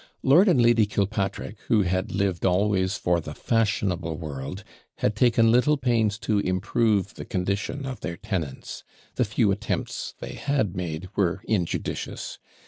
Lord 0.23 0.47
and 0.47 0.59
Lady 0.59 0.87
Killpatrick, 0.87 1.57
who 1.67 1.83
had 1.83 2.11
lived 2.11 2.43
always 2.43 2.97
for 2.97 3.19
the 3.21 3.35
fashionable 3.35 4.17
world, 4.17 4.63
had 4.97 5.15
taken 5.15 5.51
little 5.51 5.77
pains 5.77 6.17
to 6.21 6.39
improve 6.39 7.13
the 7.13 7.23
condition 7.23 7.85
of 7.85 7.99
their 7.99 8.17
tenants; 8.17 8.83
the 9.13 9.25
few 9.25 9.51
attempts 9.51 10.15
they 10.19 10.33
had 10.33 10.75
made 10.75 11.07
were 11.15 11.43
injudicious. 11.47 12.39